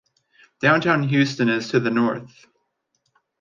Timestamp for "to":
1.67-1.79